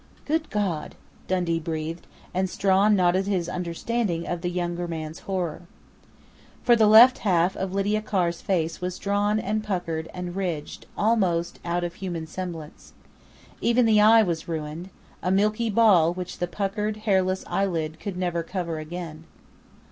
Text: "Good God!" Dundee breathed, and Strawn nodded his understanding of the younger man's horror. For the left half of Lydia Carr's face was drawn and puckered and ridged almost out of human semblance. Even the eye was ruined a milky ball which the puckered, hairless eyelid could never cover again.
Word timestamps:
"Good 0.25 0.49
God!" 0.49 0.95
Dundee 1.27 1.59
breathed, 1.59 2.07
and 2.33 2.49
Strawn 2.49 2.95
nodded 2.95 3.27
his 3.27 3.47
understanding 3.47 4.25
of 4.27 4.41
the 4.41 4.49
younger 4.49 4.87
man's 4.87 5.19
horror. 5.19 5.61
For 6.63 6.75
the 6.75 6.87
left 6.87 7.19
half 7.19 7.55
of 7.55 7.75
Lydia 7.75 8.01
Carr's 8.01 8.41
face 8.41 8.81
was 8.81 8.97
drawn 8.97 9.37
and 9.37 9.63
puckered 9.63 10.09
and 10.11 10.35
ridged 10.35 10.87
almost 10.97 11.59
out 11.63 11.83
of 11.83 11.93
human 11.93 12.25
semblance. 12.25 12.93
Even 13.61 13.85
the 13.85 14.01
eye 14.01 14.23
was 14.23 14.47
ruined 14.47 14.89
a 15.21 15.29
milky 15.29 15.69
ball 15.69 16.15
which 16.15 16.39
the 16.39 16.47
puckered, 16.47 16.97
hairless 17.05 17.43
eyelid 17.45 17.99
could 17.99 18.17
never 18.17 18.41
cover 18.41 18.79
again. 18.79 19.25